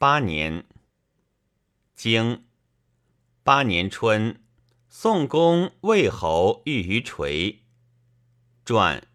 [0.00, 0.64] 八年。
[1.94, 2.46] 经
[3.42, 4.40] 八年春，
[4.88, 7.64] 宋公魏侯遇于垂。
[8.64, 9.06] 传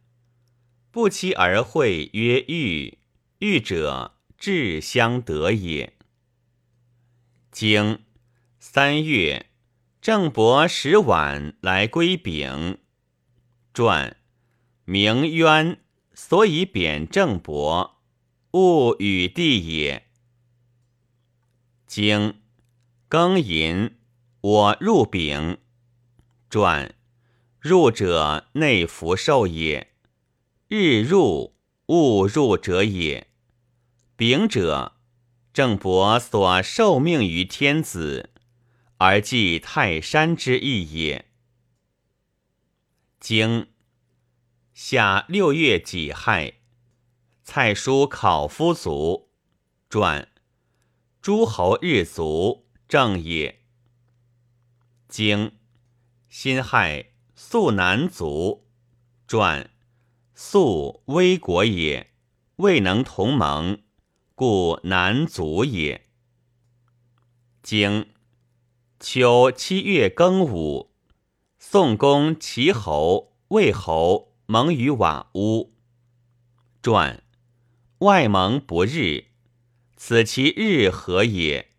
[0.92, 3.00] 不期而会，曰遇。
[3.40, 5.94] 遇者，至相得也。
[7.50, 8.04] 经
[8.60, 9.48] 三月，
[10.00, 12.78] 郑伯使晚来归丙。
[13.74, 14.18] 传
[14.84, 15.80] 名渊，
[16.14, 18.04] 所以贬郑伯，
[18.52, 20.05] 勿与地也。
[21.88, 22.42] 经
[23.10, 23.98] 庚寅，
[24.42, 25.58] 我入丙。
[26.50, 26.96] 传
[27.60, 29.94] 入者内福寿也。
[30.68, 31.56] 日入，
[31.88, 33.28] 勿入者也。
[34.16, 34.94] 丙者，
[35.54, 38.32] 郑伯所受命于天子，
[38.98, 41.26] 而祭泰山之意也。
[43.20, 43.68] 经
[44.74, 46.56] 夏六月己亥，
[47.44, 49.30] 蔡叔考夫卒。
[49.90, 50.28] 传
[51.26, 53.64] 诸侯日足，正也。
[55.08, 55.54] 经
[56.30, 58.68] 辛亥，肃南卒。
[59.26, 59.72] 传
[60.36, 62.12] 肃危国也，
[62.58, 63.82] 未能同盟，
[64.36, 66.06] 故南卒也。
[67.64, 68.10] 经
[69.00, 70.92] 秋七月庚午，
[71.58, 73.34] 宋公齐侯。
[73.48, 75.74] 魏侯盟于瓦屋。
[76.84, 77.24] 传
[77.98, 79.26] 外盟不日，
[79.98, 81.70] 此其日何也？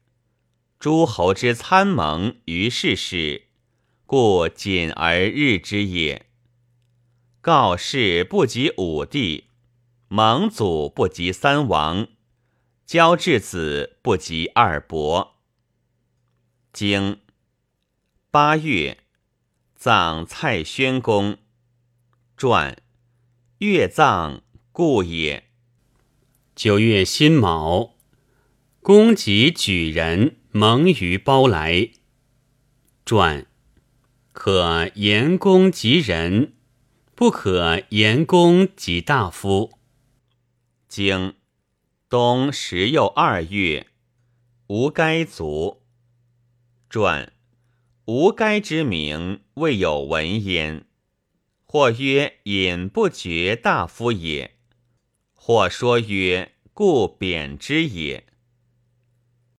[0.78, 3.46] 诸侯之参盟于世事，
[4.06, 6.26] 故谨而日之也。
[7.40, 9.44] 告示不及五帝，
[10.08, 12.08] 盟祖不及三王，
[12.84, 15.36] 交质子不及二伯。
[16.72, 17.20] 经
[18.30, 18.98] 八月，
[19.74, 21.38] 葬蔡宣公。
[22.36, 22.82] 传
[23.58, 25.44] 月葬故也。
[26.54, 27.95] 九月辛卯，
[28.86, 31.90] 公及举人蒙于包来。
[33.04, 33.44] 传
[34.30, 36.54] 可言公及人，
[37.16, 39.72] 不可言公及大夫。
[40.86, 41.34] 经
[42.08, 43.88] 冬十又二月，
[44.68, 45.82] 无该卒。
[46.88, 47.32] 传
[48.04, 50.86] 无该之名，未有闻焉。
[51.64, 54.54] 或曰隐不绝大夫也，
[55.34, 58.22] 或说曰故贬之也。